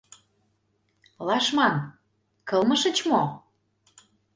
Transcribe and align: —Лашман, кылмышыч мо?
—Лашман, 1.27 1.75
кылмышыч 2.49 2.97
мо? 3.09 3.23